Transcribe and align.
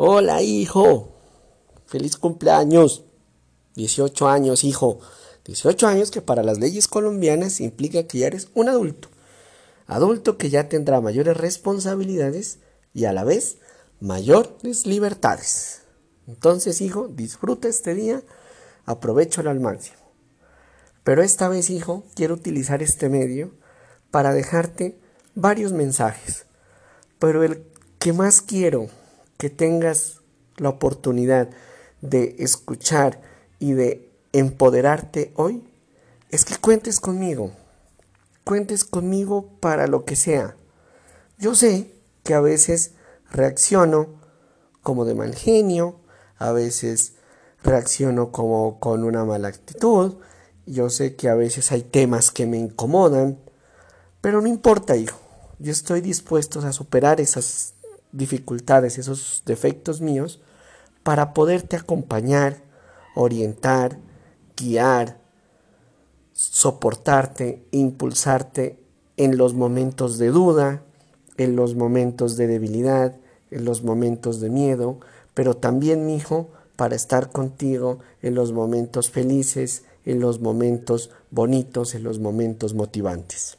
Hola, 0.00 0.42
hijo. 0.42 1.08
Feliz 1.86 2.16
cumpleaños. 2.16 3.02
18 3.74 4.28
años, 4.28 4.62
hijo. 4.62 5.00
18 5.44 5.88
años 5.88 6.12
que 6.12 6.22
para 6.22 6.44
las 6.44 6.60
leyes 6.60 6.86
colombianas 6.86 7.60
implica 7.60 8.04
que 8.04 8.18
ya 8.18 8.28
eres 8.28 8.46
un 8.54 8.68
adulto. 8.68 9.08
Adulto 9.88 10.38
que 10.38 10.50
ya 10.50 10.68
tendrá 10.68 11.00
mayores 11.00 11.36
responsabilidades 11.36 12.60
y 12.94 13.06
a 13.06 13.12
la 13.12 13.24
vez 13.24 13.56
mayores 13.98 14.86
libertades. 14.86 15.80
Entonces, 16.28 16.80
hijo, 16.80 17.08
disfruta 17.08 17.66
este 17.66 17.96
día, 17.96 18.22
aprovechalo 18.86 19.50
al 19.50 19.58
máximo. 19.58 19.98
Pero 21.02 21.24
esta 21.24 21.48
vez, 21.48 21.70
hijo, 21.70 22.04
quiero 22.14 22.34
utilizar 22.34 22.84
este 22.84 23.08
medio 23.08 23.50
para 24.12 24.32
dejarte 24.32 24.96
varios 25.34 25.72
mensajes. 25.72 26.46
Pero 27.18 27.42
el 27.42 27.64
que 27.98 28.12
más 28.12 28.42
quiero 28.42 28.90
que 29.38 29.48
tengas 29.48 30.20
la 30.56 30.68
oportunidad 30.68 31.48
de 32.00 32.36
escuchar 32.38 33.20
y 33.58 33.72
de 33.72 34.10
empoderarte 34.32 35.32
hoy 35.36 35.64
es 36.30 36.44
que 36.44 36.56
cuentes 36.56 37.00
conmigo. 37.00 37.52
Cuentes 38.44 38.84
conmigo 38.84 39.48
para 39.60 39.86
lo 39.86 40.04
que 40.04 40.16
sea. 40.16 40.56
Yo 41.38 41.54
sé 41.54 41.94
que 42.22 42.34
a 42.34 42.40
veces 42.40 42.92
reacciono 43.30 44.08
como 44.82 45.04
de 45.04 45.14
mal 45.14 45.34
genio, 45.34 46.00
a 46.36 46.52
veces 46.52 47.14
reacciono 47.62 48.32
como 48.32 48.78
con 48.80 49.04
una 49.04 49.24
mala 49.24 49.48
actitud, 49.48 50.16
yo 50.66 50.90
sé 50.90 51.16
que 51.16 51.28
a 51.28 51.34
veces 51.34 51.72
hay 51.72 51.82
temas 51.82 52.30
que 52.30 52.46
me 52.46 52.58
incomodan, 52.58 53.38
pero 54.20 54.40
no 54.40 54.48
importa, 54.48 54.96
hijo. 54.96 55.18
Yo 55.58 55.72
estoy 55.72 56.00
dispuesto 56.00 56.60
a 56.60 56.72
superar 56.72 57.20
esas 57.20 57.74
dificultades, 58.12 58.98
esos 58.98 59.42
defectos 59.46 60.00
míos, 60.00 60.40
para 61.02 61.32
poderte 61.34 61.76
acompañar, 61.76 62.62
orientar, 63.14 63.98
guiar, 64.56 65.20
soportarte, 66.32 67.66
impulsarte 67.70 68.78
en 69.16 69.36
los 69.36 69.54
momentos 69.54 70.18
de 70.18 70.28
duda, 70.28 70.82
en 71.36 71.56
los 71.56 71.74
momentos 71.74 72.36
de 72.36 72.46
debilidad, 72.46 73.16
en 73.50 73.64
los 73.64 73.82
momentos 73.82 74.40
de 74.40 74.50
miedo, 74.50 75.00
pero 75.34 75.54
también, 75.54 76.06
mi 76.06 76.16
hijo, 76.16 76.50
para 76.76 76.94
estar 76.94 77.32
contigo 77.32 77.98
en 78.22 78.34
los 78.34 78.52
momentos 78.52 79.10
felices, 79.10 79.84
en 80.04 80.20
los 80.20 80.40
momentos 80.40 81.10
bonitos, 81.30 81.94
en 81.94 82.04
los 82.04 82.18
momentos 82.20 82.74
motivantes. 82.74 83.58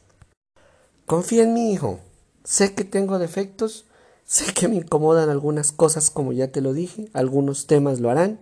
Confía 1.06 1.42
en 1.42 1.52
mi 1.52 1.72
hijo. 1.72 2.00
Sé 2.44 2.74
que 2.74 2.84
tengo 2.84 3.18
defectos, 3.18 3.84
sé 4.30 4.54
que 4.54 4.68
me 4.68 4.76
incomodan 4.76 5.28
algunas 5.28 5.72
cosas, 5.72 6.08
como 6.08 6.32
ya 6.32 6.52
te 6.52 6.60
lo 6.60 6.72
dije, 6.72 7.10
algunos 7.14 7.66
temas 7.66 7.98
lo 7.98 8.10
harán, 8.10 8.38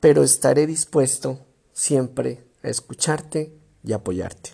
pero 0.00 0.24
estaré 0.24 0.66
dispuesto 0.66 1.38
siempre 1.72 2.44
a 2.64 2.68
escucharte 2.68 3.56
y 3.84 3.92
apoyarte. 3.92 4.50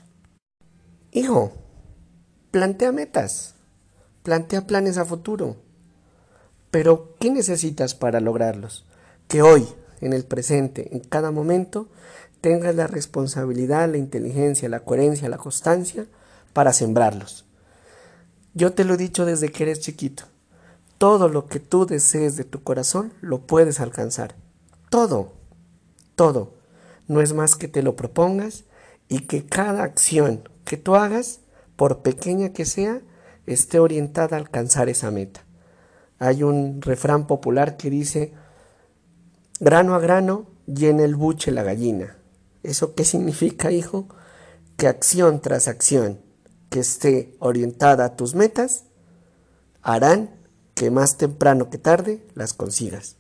Hijo, 1.13 1.53
plantea 2.51 2.93
metas, 2.93 3.55
plantea 4.23 4.67
planes 4.67 4.99
a 4.99 5.07
futuro. 5.07 5.57
Pero, 6.71 7.15
¿qué 7.19 7.31
necesitas 7.31 7.95
para 7.95 8.21
lograrlos? 8.21 8.85
Que 9.29 9.41
hoy, 9.41 9.67
en 10.03 10.13
el 10.13 10.27
presente, 10.27 10.95
en 10.95 11.01
cada 11.01 11.31
momento, 11.31 11.89
tengas 12.43 12.75
la 12.75 12.87
responsabilidad, 12.87 13.89
la 13.89 13.97
inteligencia, 13.97 14.69
la 14.69 14.81
coherencia, 14.81 15.31
la 15.31 15.39
constancia 15.39 16.05
para 16.53 16.75
sembrarlos. 16.75 17.47
Yo 18.53 18.75
te 18.75 18.85
lo 18.85 18.95
he 18.95 18.99
dicho 18.99 19.25
desde 19.25 19.51
que 19.51 19.63
eres 19.63 19.81
chiquito. 19.81 20.34
Todo 20.99 21.29
lo 21.29 21.47
que 21.47 21.61
tú 21.61 21.87
desees 21.87 22.37
de 22.37 22.45
tu 22.45 22.63
corazón 22.63 23.13
lo 23.21 23.47
puedes 23.47 23.81
alcanzar. 23.81 24.37
Todo, 24.91 25.33
todo. 26.15 26.55
No 27.09 27.21
es 27.21 27.33
más 27.33 27.57
que 27.57 27.69
te 27.69 27.83
lo 27.83 27.97
propongas 27.97 28.65
y 29.09 29.21
que 29.21 29.45
cada 29.45 29.83
acción 29.83 30.49
que 30.65 30.77
tú 30.77 30.95
hagas, 30.95 31.41
por 31.77 32.03
pequeña 32.03 32.53
que 32.53 32.65
sea, 32.65 33.01
esté 33.47 33.79
orientada 33.79 34.37
a 34.37 34.41
alcanzar 34.41 34.89
esa 34.89 35.11
meta. 35.11 35.45
Hay 36.19 36.43
un 36.43 36.81
refrán 36.81 37.27
popular 37.27 37.77
que 37.77 37.91
dice, 37.91 38.33
grano 39.61 39.95
a 39.95 39.99
grano 39.99 40.47
llena 40.67 41.05
el 41.05 41.17
buche 41.17 41.51
la 41.51 41.63
gallina. 41.63 42.17
¿Eso 42.63 42.95
qué 42.95 43.05
significa, 43.05 43.73
hijo? 43.73 44.09
Que 44.77 44.89
acción 44.89 45.41
tras 45.41 45.69
acción 45.69 46.21
que 46.71 46.81
esté 46.81 47.37
orientada 47.41 48.05
a 48.05 48.17
tus 48.17 48.35
metas 48.35 48.85
harán 49.83 50.31
que 50.75 50.91
más 50.91 51.17
temprano 51.17 51.71
que 51.71 51.79
tarde 51.79 52.27
las 52.35 52.53
consigas. 52.53 53.17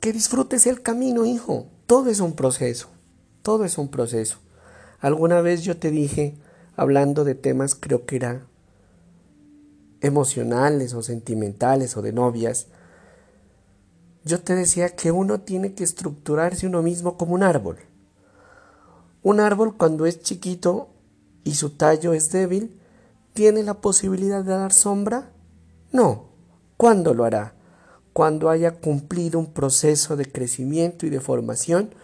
Que 0.00 0.12
disfrutes 0.12 0.66
el 0.66 0.82
camino, 0.82 1.24
hijo. 1.24 1.66
Todo 1.86 2.10
es 2.10 2.20
un 2.20 2.34
proceso. 2.34 2.88
Todo 3.42 3.64
es 3.64 3.78
un 3.78 3.88
proceso. 3.88 4.38
Alguna 5.00 5.40
vez 5.40 5.62
yo 5.62 5.76
te 5.76 5.90
dije, 5.90 6.36
hablando 6.76 7.24
de 7.24 7.34
temas, 7.34 7.74
creo 7.74 8.06
que 8.06 8.16
era 8.16 8.46
emocionales 10.00 10.94
o 10.94 11.02
sentimentales 11.02 11.96
o 11.96 12.02
de 12.02 12.12
novias, 12.12 12.66
yo 14.24 14.40
te 14.40 14.54
decía 14.54 14.90
que 14.90 15.10
uno 15.10 15.40
tiene 15.40 15.74
que 15.74 15.84
estructurarse 15.84 16.66
uno 16.66 16.82
mismo 16.82 17.16
como 17.16 17.34
un 17.34 17.42
árbol. 17.42 17.78
Un 19.22 19.40
árbol 19.40 19.76
cuando 19.76 20.06
es 20.06 20.20
chiquito 20.20 20.90
y 21.44 21.54
su 21.54 21.70
tallo 21.70 22.12
es 22.12 22.30
débil, 22.30 22.80
¿tiene 23.32 23.62
la 23.62 23.74
posibilidad 23.80 24.44
de 24.44 24.52
dar 24.52 24.72
sombra? 24.72 25.31
No. 25.92 26.26
¿Cuándo 26.76 27.14
lo 27.14 27.24
hará? 27.24 27.54
Cuando 28.12 28.50
haya 28.50 28.72
cumplido 28.72 29.38
un 29.38 29.52
proceso 29.52 30.16
de 30.16 30.26
crecimiento 30.26 31.06
y 31.06 31.10
de 31.10 31.20
formación, 31.20 31.94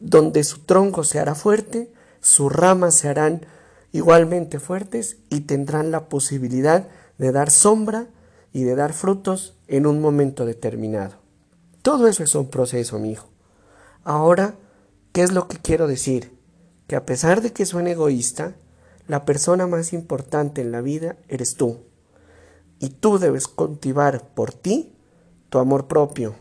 donde 0.00 0.42
su 0.42 0.60
tronco 0.60 1.04
se 1.04 1.18
hará 1.18 1.34
fuerte, 1.34 1.92
sus 2.20 2.50
ramas 2.50 2.94
se 2.94 3.08
harán 3.08 3.46
igualmente 3.92 4.58
fuertes 4.58 5.18
y 5.28 5.40
tendrán 5.40 5.90
la 5.90 6.08
posibilidad 6.08 6.88
de 7.18 7.32
dar 7.32 7.50
sombra 7.50 8.06
y 8.52 8.64
de 8.64 8.74
dar 8.74 8.92
frutos 8.92 9.56
en 9.68 9.86
un 9.86 10.00
momento 10.00 10.46
determinado. 10.46 11.16
Todo 11.82 12.08
eso 12.08 12.24
es 12.24 12.34
un 12.34 12.48
proceso, 12.48 12.98
mi. 12.98 13.16
Ahora, 14.04 14.54
¿qué 15.12 15.22
es 15.22 15.32
lo 15.32 15.46
que 15.46 15.58
quiero 15.58 15.86
decir? 15.86 16.42
que 16.92 16.96
a 16.96 17.06
pesar 17.06 17.40
de 17.40 17.54
que 17.54 17.64
suene 17.64 17.92
egoísta, 17.92 18.54
la 19.08 19.24
persona 19.24 19.66
más 19.66 19.94
importante 19.94 20.60
en 20.60 20.72
la 20.72 20.82
vida 20.82 21.16
eres 21.26 21.54
tú. 21.54 21.78
Y 22.82 22.88
tú 22.88 23.20
debes 23.20 23.46
cultivar 23.46 24.34
por 24.34 24.52
ti 24.52 24.92
tu 25.50 25.60
amor 25.60 25.86
propio. 25.86 26.34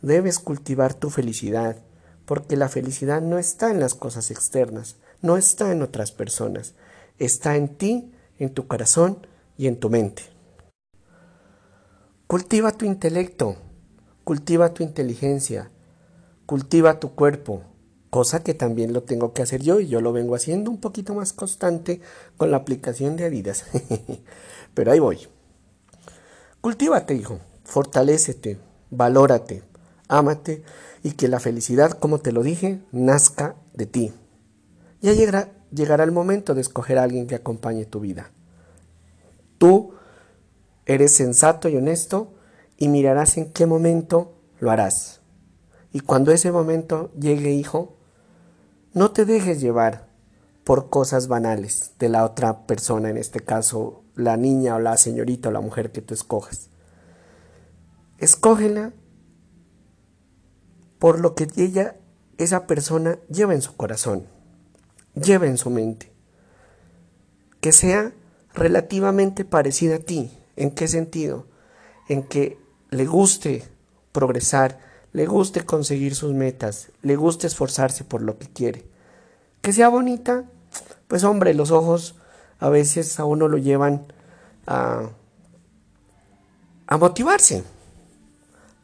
Debes 0.00 0.38
cultivar 0.38 0.94
tu 0.94 1.10
felicidad, 1.10 1.76
porque 2.24 2.56
la 2.56 2.68
felicidad 2.68 3.20
no 3.20 3.36
está 3.36 3.72
en 3.72 3.80
las 3.80 3.96
cosas 3.96 4.30
externas, 4.30 4.94
no 5.22 5.36
está 5.36 5.72
en 5.72 5.82
otras 5.82 6.12
personas, 6.12 6.74
está 7.18 7.56
en 7.56 7.66
ti, 7.66 8.12
en 8.38 8.54
tu 8.54 8.68
corazón 8.68 9.26
y 9.58 9.66
en 9.66 9.80
tu 9.80 9.90
mente. 9.90 10.22
Cultiva 12.28 12.70
tu 12.70 12.84
intelecto, 12.84 13.56
cultiva 14.22 14.72
tu 14.72 14.84
inteligencia, 14.84 15.72
cultiva 16.46 17.00
tu 17.00 17.16
cuerpo, 17.16 17.64
cosa 18.08 18.44
que 18.44 18.54
también 18.54 18.92
lo 18.92 19.02
tengo 19.02 19.32
que 19.32 19.42
hacer 19.42 19.62
yo 19.62 19.80
y 19.80 19.88
yo 19.88 20.00
lo 20.00 20.12
vengo 20.12 20.36
haciendo 20.36 20.70
un 20.70 20.78
poquito 20.78 21.12
más 21.12 21.32
constante 21.32 22.00
con 22.36 22.52
la 22.52 22.58
aplicación 22.58 23.16
de 23.16 23.24
Adidas. 23.24 23.64
Pero 24.74 24.92
ahí 24.92 25.00
voy. 25.00 25.26
Cultívate, 26.60 27.14
hijo, 27.14 27.38
fortalécete, 27.64 28.58
valórate, 28.90 29.62
ámate 30.08 30.62
y 31.02 31.12
que 31.12 31.28
la 31.28 31.40
felicidad, 31.40 31.92
como 31.92 32.18
te 32.18 32.32
lo 32.32 32.42
dije, 32.42 32.82
nazca 32.92 33.56
de 33.72 33.86
ti. 33.86 34.12
Ya 35.00 35.14
llegará, 35.14 35.52
llegará 35.72 36.04
el 36.04 36.12
momento 36.12 36.54
de 36.54 36.60
escoger 36.60 36.98
a 36.98 37.04
alguien 37.04 37.26
que 37.26 37.34
acompañe 37.34 37.86
tu 37.86 38.00
vida. 38.00 38.30
Tú 39.56 39.94
eres 40.84 41.12
sensato 41.12 41.70
y 41.70 41.76
honesto 41.76 42.34
y 42.76 42.88
mirarás 42.88 43.38
en 43.38 43.52
qué 43.52 43.64
momento 43.64 44.34
lo 44.58 44.70
harás. 44.70 45.20
Y 45.92 46.00
cuando 46.00 46.30
ese 46.30 46.52
momento 46.52 47.10
llegue, 47.18 47.52
hijo, 47.52 47.96
no 48.92 49.12
te 49.12 49.24
dejes 49.24 49.62
llevar 49.62 50.08
por 50.64 50.90
cosas 50.90 51.26
banales 51.26 51.92
de 51.98 52.10
la 52.10 52.24
otra 52.24 52.66
persona, 52.66 53.08
en 53.08 53.16
este 53.16 53.40
caso 53.40 54.04
la 54.14 54.36
niña 54.36 54.76
o 54.76 54.78
la 54.78 54.96
señorita 54.96 55.48
o 55.48 55.52
la 55.52 55.60
mujer 55.60 55.92
que 55.92 56.02
tú 56.02 56.14
escojas. 56.14 56.68
Escógela 58.18 58.92
por 60.98 61.18
lo 61.18 61.34
que 61.34 61.48
ella, 61.56 61.96
esa 62.38 62.66
persona, 62.66 63.18
lleva 63.30 63.54
en 63.54 63.62
su 63.62 63.76
corazón, 63.76 64.26
lleva 65.14 65.46
en 65.46 65.56
su 65.56 65.70
mente. 65.70 66.12
Que 67.60 67.72
sea 67.72 68.12
relativamente 68.54 69.44
parecida 69.44 69.96
a 69.96 70.00
ti. 70.00 70.30
¿En 70.56 70.70
qué 70.70 70.88
sentido? 70.88 71.46
En 72.08 72.22
que 72.22 72.58
le 72.90 73.06
guste 73.06 73.64
progresar, 74.12 74.78
le 75.12 75.26
guste 75.26 75.64
conseguir 75.64 76.14
sus 76.14 76.34
metas, 76.34 76.90
le 77.02 77.16
guste 77.16 77.46
esforzarse 77.46 78.04
por 78.04 78.22
lo 78.22 78.38
que 78.38 78.48
quiere. 78.48 78.84
Que 79.62 79.72
sea 79.72 79.88
bonita, 79.88 80.44
pues 81.08 81.24
hombre, 81.24 81.54
los 81.54 81.70
ojos 81.70 82.16
a 82.60 82.68
veces 82.68 83.18
a 83.18 83.24
uno 83.24 83.48
lo 83.48 83.58
llevan 83.58 84.06
a, 84.66 85.10
a 86.86 86.96
motivarse. 86.98 87.64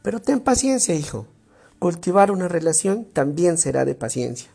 Pero 0.01 0.21
ten 0.21 0.39
paciencia, 0.39 0.95
hijo. 0.95 1.27
Cultivar 1.79 2.31
una 2.31 2.47
relación 2.47 3.05
también 3.05 3.57
será 3.57 3.85
de 3.85 3.93
paciencia. 3.93 4.49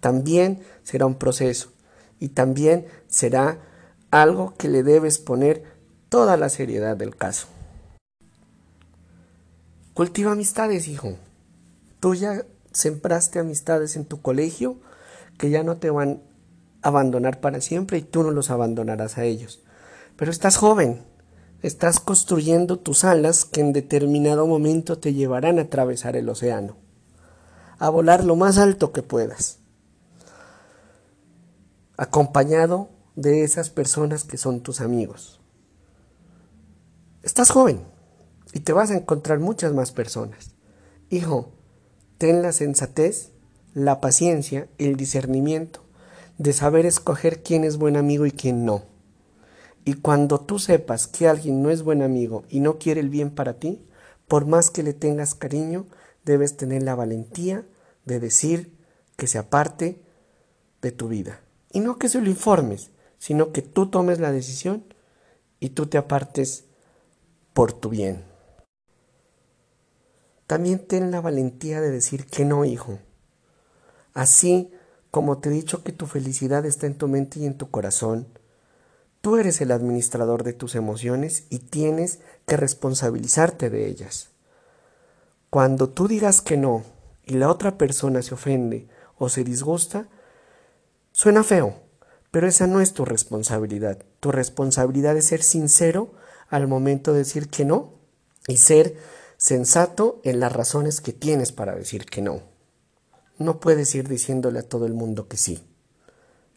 También 0.00 0.62
será 0.82 1.06
un 1.06 1.14
proceso. 1.14 1.70
Y 2.18 2.30
también 2.30 2.86
será 3.08 3.58
algo 4.10 4.54
que 4.56 4.68
le 4.68 4.82
debes 4.82 5.18
poner 5.18 5.64
toda 6.08 6.36
la 6.36 6.48
seriedad 6.48 6.96
del 6.96 7.16
caso. 7.16 7.46
Cultiva 9.94 10.32
amistades, 10.32 10.88
hijo. 10.88 11.16
Tú 12.00 12.14
ya 12.14 12.44
sembraste 12.72 13.38
amistades 13.38 13.96
en 13.96 14.04
tu 14.04 14.20
colegio 14.20 14.76
que 15.38 15.50
ya 15.50 15.62
no 15.62 15.76
te 15.76 15.90
van 15.90 16.22
abandonar 16.82 17.40
para 17.40 17.60
siempre 17.60 17.98
y 17.98 18.02
tú 18.02 18.22
no 18.22 18.30
los 18.30 18.50
abandonarás 18.50 19.18
a 19.18 19.24
ellos. 19.24 19.62
Pero 20.16 20.30
estás 20.30 20.56
joven, 20.56 21.02
estás 21.62 22.00
construyendo 22.00 22.78
tus 22.78 23.04
alas 23.04 23.44
que 23.44 23.60
en 23.60 23.72
determinado 23.72 24.46
momento 24.46 24.98
te 24.98 25.12
llevarán 25.12 25.58
a 25.58 25.62
atravesar 25.62 26.16
el 26.16 26.28
océano, 26.28 26.76
a 27.78 27.88
volar 27.88 28.24
lo 28.24 28.36
más 28.36 28.58
alto 28.58 28.92
que 28.92 29.02
puedas, 29.02 29.58
acompañado 31.96 32.88
de 33.16 33.44
esas 33.44 33.70
personas 33.70 34.24
que 34.24 34.38
son 34.38 34.60
tus 34.60 34.80
amigos. 34.80 35.40
Estás 37.22 37.50
joven 37.50 37.82
y 38.54 38.60
te 38.60 38.72
vas 38.72 38.90
a 38.90 38.96
encontrar 38.96 39.38
muchas 39.38 39.74
más 39.74 39.92
personas. 39.92 40.52
Hijo, 41.10 41.52
ten 42.16 42.40
la 42.40 42.52
sensatez, 42.52 43.32
la 43.74 44.00
paciencia, 44.00 44.68
el 44.78 44.96
discernimiento 44.96 45.82
de 46.40 46.54
saber 46.54 46.86
escoger 46.86 47.42
quién 47.42 47.64
es 47.64 47.76
buen 47.76 47.98
amigo 47.98 48.24
y 48.24 48.30
quién 48.30 48.64
no. 48.64 48.82
Y 49.84 49.92
cuando 49.92 50.40
tú 50.40 50.58
sepas 50.58 51.06
que 51.06 51.28
alguien 51.28 51.62
no 51.62 51.68
es 51.68 51.82
buen 51.82 52.00
amigo 52.00 52.44
y 52.48 52.60
no 52.60 52.78
quiere 52.78 53.02
el 53.02 53.10
bien 53.10 53.28
para 53.30 53.58
ti, 53.58 53.84
por 54.26 54.46
más 54.46 54.70
que 54.70 54.82
le 54.82 54.94
tengas 54.94 55.34
cariño, 55.34 55.84
debes 56.24 56.56
tener 56.56 56.82
la 56.82 56.94
valentía 56.94 57.66
de 58.06 58.20
decir 58.20 58.74
que 59.18 59.26
se 59.26 59.36
aparte 59.36 60.00
de 60.80 60.92
tu 60.92 61.08
vida. 61.08 61.42
Y 61.72 61.80
no 61.80 61.98
que 61.98 62.08
se 62.08 62.22
lo 62.22 62.30
informes, 62.30 62.90
sino 63.18 63.52
que 63.52 63.60
tú 63.60 63.90
tomes 63.90 64.18
la 64.18 64.32
decisión 64.32 64.82
y 65.58 65.68
tú 65.70 65.88
te 65.88 65.98
apartes 65.98 66.64
por 67.52 67.74
tu 67.74 67.90
bien. 67.90 68.24
También 70.46 70.86
ten 70.86 71.10
la 71.10 71.20
valentía 71.20 71.82
de 71.82 71.90
decir 71.90 72.24
que 72.24 72.46
no, 72.46 72.64
hijo. 72.64 72.98
Así 74.14 74.72
como 75.10 75.38
te 75.38 75.48
he 75.48 75.52
dicho 75.52 75.82
que 75.82 75.92
tu 75.92 76.06
felicidad 76.06 76.64
está 76.66 76.86
en 76.86 76.96
tu 76.96 77.08
mente 77.08 77.40
y 77.40 77.46
en 77.46 77.56
tu 77.56 77.70
corazón, 77.70 78.28
tú 79.20 79.36
eres 79.36 79.60
el 79.60 79.72
administrador 79.72 80.44
de 80.44 80.52
tus 80.52 80.74
emociones 80.74 81.44
y 81.50 81.58
tienes 81.58 82.20
que 82.46 82.56
responsabilizarte 82.56 83.70
de 83.70 83.86
ellas. 83.86 84.30
Cuando 85.50 85.88
tú 85.88 86.06
digas 86.06 86.40
que 86.40 86.56
no 86.56 86.84
y 87.24 87.34
la 87.34 87.50
otra 87.50 87.76
persona 87.76 88.22
se 88.22 88.34
ofende 88.34 88.88
o 89.18 89.28
se 89.28 89.42
disgusta, 89.42 90.08
suena 91.12 91.42
feo, 91.42 91.74
pero 92.30 92.46
esa 92.46 92.66
no 92.66 92.80
es 92.80 92.92
tu 92.92 93.04
responsabilidad. 93.04 93.98
Tu 94.20 94.30
responsabilidad 94.30 95.16
es 95.16 95.26
ser 95.26 95.42
sincero 95.42 96.12
al 96.48 96.68
momento 96.68 97.12
de 97.12 97.20
decir 97.20 97.48
que 97.48 97.64
no 97.64 97.94
y 98.46 98.58
ser 98.58 98.96
sensato 99.36 100.20
en 100.22 100.38
las 100.38 100.52
razones 100.52 101.00
que 101.00 101.12
tienes 101.12 101.50
para 101.50 101.74
decir 101.74 102.06
que 102.06 102.22
no. 102.22 102.49
No 103.40 103.58
puedes 103.58 103.94
ir 103.94 104.06
diciéndole 104.06 104.58
a 104.58 104.68
todo 104.68 104.84
el 104.84 104.92
mundo 104.92 105.26
que 105.26 105.38
sí. 105.38 105.66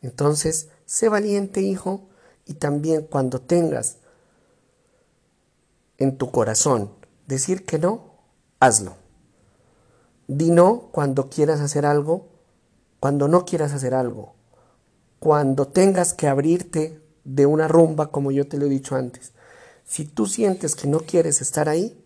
Entonces, 0.02 0.68
sé 0.86 1.08
valiente, 1.08 1.62
hijo, 1.62 2.10
y 2.46 2.56
también 2.56 3.04
cuando 3.04 3.40
tengas 3.40 4.00
en 5.98 6.18
tu 6.18 6.30
corazón 6.30 6.92
decir 7.26 7.66
que 7.66 7.80
no, 7.80 8.16
hazlo. 8.60 8.98
Di 10.28 10.52
no 10.52 10.90
cuando 10.92 11.30
quieras 11.30 11.62
hacer 11.62 11.86
algo, 11.86 12.28
cuando 13.00 13.30
no 13.30 13.46
quieras 13.46 13.72
hacer 13.72 13.94
algo, 13.94 14.36
cuando 15.20 15.70
tengas 15.70 16.14
que 16.14 16.28
abrirte 16.28 17.02
de 17.24 17.46
una 17.46 17.70
rumba, 17.70 18.12
como 18.12 18.32
yo 18.32 18.46
te 18.50 18.58
lo 18.58 18.66
he 18.66 18.70
dicho 18.70 18.98
antes. 18.98 19.32
Si 19.86 20.04
tú 20.04 20.26
sientes 20.26 20.76
que 20.76 20.90
no 20.90 21.00
quieres 21.00 21.40
estar 21.40 21.70
ahí, 21.70 22.06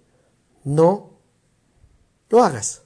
no 0.63 1.13
lo 2.29 2.43
hagas. 2.43 2.83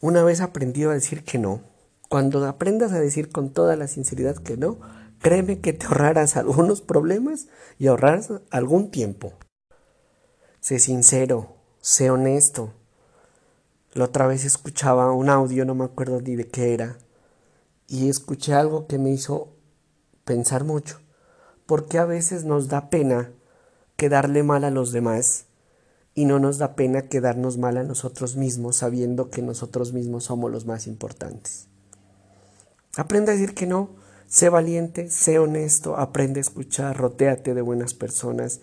Una 0.00 0.22
vez 0.22 0.40
aprendido 0.40 0.92
a 0.92 0.94
decir 0.94 1.24
que 1.24 1.38
no, 1.38 1.60
cuando 2.08 2.46
aprendas 2.46 2.92
a 2.92 3.00
decir 3.00 3.30
con 3.30 3.52
toda 3.52 3.74
la 3.74 3.88
sinceridad 3.88 4.36
que 4.36 4.56
no, 4.56 4.78
créeme 5.20 5.58
que 5.58 5.72
te 5.72 5.86
ahorrarás 5.86 6.36
algunos 6.36 6.80
problemas 6.80 7.48
y 7.78 7.88
ahorrarás 7.88 8.32
algún 8.50 8.92
tiempo. 8.92 9.32
Sé 10.60 10.78
sincero, 10.78 11.56
sé 11.80 12.10
honesto. 12.10 12.74
La 13.92 14.04
otra 14.04 14.28
vez 14.28 14.44
escuchaba 14.44 15.10
un 15.10 15.30
audio, 15.30 15.64
no 15.64 15.74
me 15.74 15.86
acuerdo 15.86 16.20
ni 16.20 16.36
de 16.36 16.46
qué 16.46 16.74
era, 16.74 16.98
y 17.88 18.08
escuché 18.08 18.54
algo 18.54 18.86
que 18.86 18.98
me 18.98 19.10
hizo 19.10 19.56
pensar 20.24 20.62
mucho, 20.62 21.00
porque 21.66 21.98
a 21.98 22.04
veces 22.04 22.44
nos 22.44 22.68
da 22.68 22.88
pena 22.88 23.32
quedarle 23.96 24.44
mal 24.44 24.62
a 24.62 24.70
los 24.70 24.92
demás 24.92 25.47
y 26.18 26.24
no 26.24 26.40
nos 26.40 26.58
da 26.58 26.74
pena 26.74 27.02
quedarnos 27.02 27.58
mal 27.58 27.76
a 27.76 27.84
nosotros 27.84 28.34
mismos 28.34 28.74
sabiendo 28.74 29.30
que 29.30 29.40
nosotros 29.40 29.92
mismos 29.92 30.24
somos 30.24 30.50
los 30.50 30.66
más 30.66 30.88
importantes. 30.88 31.68
Aprende 32.96 33.30
a 33.30 33.34
decir 33.36 33.54
que 33.54 33.68
no, 33.68 33.90
sé 34.26 34.48
valiente, 34.48 35.10
sé 35.10 35.38
honesto, 35.38 35.96
aprende 35.96 36.40
a 36.40 36.42
escuchar, 36.42 36.96
rotéate 36.96 37.54
de 37.54 37.62
buenas 37.62 37.94
personas, 37.94 38.62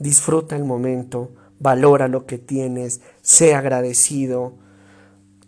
disfruta 0.00 0.56
el 0.56 0.64
momento, 0.64 1.30
valora 1.60 2.08
lo 2.08 2.26
que 2.26 2.38
tienes, 2.38 3.02
sé 3.22 3.54
agradecido, 3.54 4.58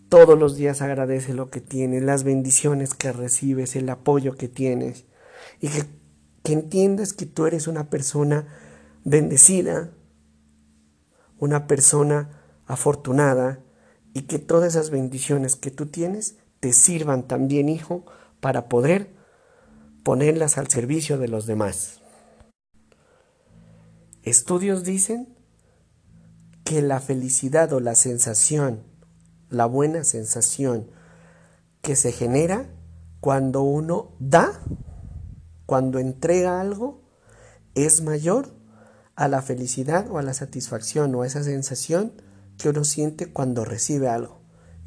todos 0.09 0.39
los 0.39 0.55
días 0.55 0.81
agradece 0.81 1.35
lo 1.35 1.51
que 1.51 1.61
tienes, 1.61 2.05
las 2.05 2.23
bendiciones 2.23 2.95
que 2.95 3.11
recibes, 3.11 3.75
el 3.75 3.89
apoyo 3.89 4.37
que 4.37 4.47
tienes. 4.47 5.07
Y 5.61 5.71
que, 5.71 5.87
que 6.45 6.53
entiendas 6.53 7.15
que 7.15 7.27
tú 7.27 7.47
eres 7.47 7.67
una 7.67 7.91
persona 7.91 8.47
bendecida, 9.03 9.91
una 11.39 11.67
persona 11.67 12.31
afortunada 12.67 13.61
y 14.15 14.23
que 14.23 14.39
todas 14.39 14.75
esas 14.75 14.91
bendiciones 14.91 15.57
que 15.57 15.71
tú 15.71 15.87
tienes 15.87 16.37
te 16.61 16.73
sirvan 16.73 17.27
también, 17.27 17.69
hijo, 17.69 18.05
para 18.41 18.69
poder 18.69 19.15
ponerlas 20.03 20.59
al 20.59 20.69
servicio 20.69 21.19
de 21.19 21.29
los 21.29 21.47
demás. 21.47 22.01
Estudios 24.23 24.85
dicen 24.85 25.35
que 26.65 26.83
la 26.83 27.01
felicidad 27.01 27.73
o 27.73 27.81
la 27.81 27.95
sensación, 27.95 28.83
la 29.49 29.67
buena 29.67 30.05
sensación 30.05 30.91
que 31.81 31.97
se 31.97 32.13
genera 32.13 32.69
cuando 33.21 33.63
uno 33.63 34.13
da, 34.19 34.61
cuando 35.67 35.99
entrega 35.99 36.61
algo, 36.61 37.03
es 37.75 38.03
mayor 38.03 38.58
a 39.19 39.27
la 39.27 39.43
felicidad 39.43 40.09
o 40.13 40.19
a 40.19 40.23
la 40.23 40.33
satisfacción 40.33 41.13
o 41.17 41.23
a 41.23 41.27
esa 41.27 41.43
sensación 41.43 42.13
que 42.57 42.69
uno 42.69 42.85
siente 42.85 43.27
cuando 43.27 43.65
recibe 43.65 44.09
algo. 44.09 44.39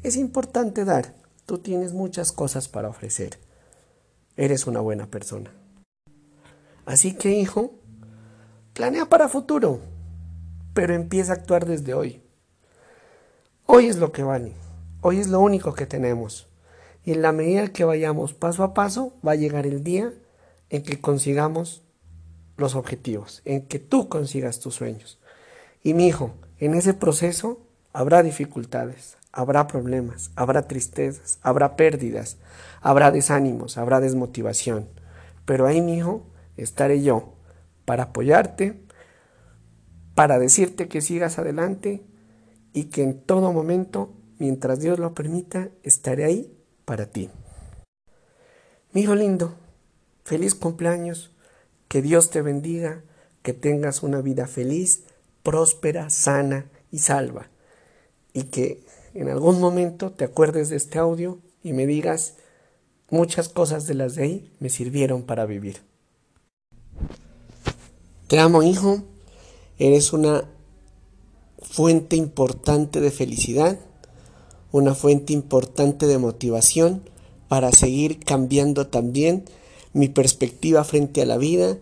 Es 0.02 0.16
importante 0.16 0.86
dar. 0.86 1.14
Tú 1.44 1.58
tienes 1.58 1.92
muchas 1.92 2.32
cosas 2.32 2.66
para 2.66 2.88
ofrecer. 2.88 3.38
Eres 4.38 4.66
una 4.66 4.80
buena 4.80 5.06
persona. 5.06 5.52
Así 6.86 7.12
que, 7.12 7.32
hijo, 7.32 7.74
planea 8.72 9.04
para 9.04 9.28
futuro, 9.28 9.80
pero 10.72 10.94
empieza 10.94 11.32
a 11.32 11.36
actuar 11.36 11.66
desde 11.66 11.92
hoy. 11.92 12.22
Hoy 13.66 13.88
es 13.88 13.98
lo 13.98 14.12
que 14.12 14.22
vale. 14.22 14.54
Hoy 15.02 15.18
es 15.18 15.28
lo 15.28 15.40
único 15.40 15.74
que 15.74 15.84
tenemos. 15.84 16.48
Y 17.04 17.12
en 17.12 17.20
la 17.20 17.32
medida 17.32 17.68
que 17.68 17.84
vayamos 17.84 18.32
paso 18.32 18.64
a 18.64 18.72
paso, 18.72 19.12
va 19.26 19.32
a 19.32 19.36
llegar 19.36 19.66
el 19.66 19.84
día 19.84 20.10
en 20.70 20.84
que 20.84 21.02
consigamos 21.02 21.82
los 22.56 22.74
objetivos, 22.74 23.42
en 23.44 23.66
que 23.66 23.78
tú 23.78 24.08
consigas 24.08 24.60
tus 24.60 24.74
sueños. 24.74 25.18
Y 25.82 25.94
mi 25.94 26.06
hijo, 26.06 26.34
en 26.58 26.74
ese 26.74 26.94
proceso 26.94 27.66
habrá 27.92 28.22
dificultades, 28.22 29.16
habrá 29.32 29.66
problemas, 29.66 30.30
habrá 30.36 30.68
tristezas, 30.68 31.38
habrá 31.42 31.76
pérdidas, 31.76 32.36
habrá 32.80 33.10
desánimos, 33.10 33.78
habrá 33.78 34.00
desmotivación. 34.00 34.88
Pero 35.44 35.66
ahí, 35.66 35.80
mi 35.80 35.96
hijo, 35.96 36.26
estaré 36.56 37.02
yo 37.02 37.34
para 37.84 38.04
apoyarte, 38.04 38.80
para 40.14 40.38
decirte 40.38 40.88
que 40.88 41.00
sigas 41.00 41.38
adelante 41.38 42.04
y 42.72 42.84
que 42.84 43.02
en 43.02 43.20
todo 43.20 43.52
momento, 43.52 44.12
mientras 44.38 44.80
Dios 44.80 44.98
lo 44.98 45.14
permita, 45.14 45.70
estaré 45.82 46.24
ahí 46.24 46.56
para 46.84 47.06
ti. 47.06 47.30
Mi 48.92 49.02
hijo 49.02 49.14
lindo, 49.14 49.54
feliz 50.24 50.54
cumpleaños. 50.54 51.31
Que 51.92 52.00
Dios 52.00 52.30
te 52.30 52.40
bendiga, 52.40 53.04
que 53.42 53.52
tengas 53.52 54.02
una 54.02 54.22
vida 54.22 54.46
feliz, 54.46 55.02
próspera, 55.42 56.08
sana 56.08 56.70
y 56.90 57.00
salva. 57.00 57.50
Y 58.32 58.44
que 58.44 58.82
en 59.12 59.28
algún 59.28 59.60
momento 59.60 60.10
te 60.10 60.24
acuerdes 60.24 60.70
de 60.70 60.76
este 60.76 60.98
audio 60.98 61.38
y 61.62 61.74
me 61.74 61.86
digas 61.86 62.36
muchas 63.10 63.50
cosas 63.50 63.86
de 63.86 63.92
las 63.92 64.14
de 64.14 64.22
ahí 64.22 64.52
me 64.58 64.70
sirvieron 64.70 65.24
para 65.24 65.44
vivir. 65.44 65.82
Te 68.26 68.38
amo, 68.38 68.62
hijo, 68.62 69.02
Eres 69.78 70.14
una 70.14 70.48
fuente 71.60 72.16
importante 72.16 73.02
de 73.02 73.10
felicidad, 73.10 73.78
una 74.70 74.94
fuente 74.94 75.34
importante 75.34 76.06
de 76.06 76.16
motivación 76.16 77.02
para 77.48 77.70
seguir 77.70 78.18
cambiando 78.18 78.86
también 78.86 79.44
mi 79.92 80.08
perspectiva 80.08 80.84
frente 80.84 81.22
a 81.22 81.26
la 81.26 81.36
vida 81.36 81.78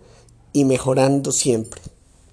y 0.53 0.65
mejorando 0.65 1.33
siempre. 1.33 1.81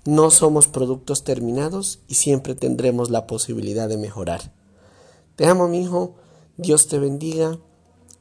No 0.05 0.31
somos 0.31 0.67
productos 0.67 1.23
terminados 1.23 1.99
y 2.07 2.15
siempre 2.15 2.55
tendremos 2.55 3.09
la 3.09 3.27
posibilidad 3.27 3.89
de 3.89 3.97
mejorar. 3.97 4.53
Te 5.35 5.45
amo, 5.45 5.67
mi 5.67 5.81
hijo. 5.81 6.15
Dios 6.55 6.87
te 6.87 6.97
bendiga. 6.97 7.59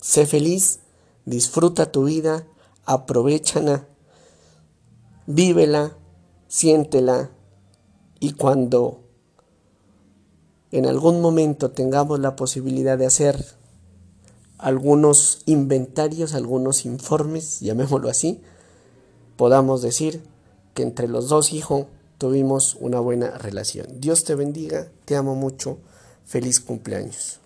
Sé 0.01 0.27
feliz. 0.27 0.81
Disfruta 1.25 1.93
tu 1.93 2.05
vida. 2.05 2.47
Aprovechala. 2.85 3.87
Vívela. 5.27 5.97
Siéntela. 6.49 7.31
Y 8.21 8.33
cuando 8.33 9.05
en 10.73 10.87
algún 10.87 11.21
momento 11.21 11.71
tengamos 11.71 12.19
la 12.19 12.37
posibilidad 12.37 12.99
de 12.99 13.07
hacer 13.07 13.45
algunos 14.59 15.41
inventarios, 15.47 16.35
algunos 16.35 16.85
informes, 16.87 17.61
llamémoslo 17.61 18.09
así, 18.09 18.41
podamos 19.37 19.83
decir 19.83 20.23
que 20.75 20.83
entre 20.83 21.09
los 21.09 21.29
dos 21.29 21.53
hijos 21.53 21.87
tuvimos 22.19 22.77
una 22.81 23.01
buena 23.01 23.39
relación. 23.39 23.87
Dios 24.01 24.25
te 24.25 24.35
bendiga, 24.35 24.89
te 25.05 25.17
amo 25.17 25.35
mucho, 25.35 25.79
feliz 26.25 26.61
cumpleaños. 26.61 27.41